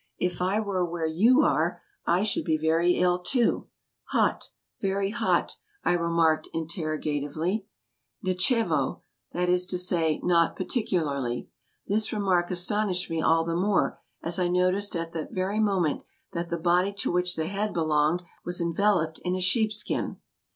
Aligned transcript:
"If 0.17 0.41
I 0.41 0.59
were 0.59 0.83
where 0.83 1.05
you 1.05 1.41
are 1.43 1.79
I 2.07 2.23
should 2.23 2.43
be 2.43 2.57
very 2.57 2.93
ill 2.93 3.19
too."" 3.19 3.67
Hot, 4.15 4.49
very 4.81 5.11
hot?" 5.11 5.57
I 5.83 5.93
remarked 5.93 6.47
interrogatively." 6.55 7.67
Nitchevo 8.25 9.01
"—that 9.33 9.47
is 9.47 9.67
to 9.67 9.77
say," 9.77 10.19
Not 10.23 10.55
particularly." 10.55 11.51
This 11.85 12.11
remark 12.11 12.49
astonished 12.49 13.11
me 13.11 13.21
all 13.21 13.43
the 13.43 13.55
more, 13.55 13.99
as 14.23 14.39
I 14.39 14.47
noticed 14.47 14.95
at 14.95 15.11
that 15.11 15.33
very 15.33 15.59
moment 15.59 16.01
that 16.31 16.49
the 16.49 16.57
body 16.57 16.93
to 16.93 17.11
which 17.11 17.35
the 17.35 17.45
head 17.45 17.71
belonged 17.71 18.23
was 18.43 18.59
en 18.59 18.73
veloped 18.73 19.19
in 19.23 19.35
a 19.35 19.39
sheep 19.39 19.71
skin 19.71 20.17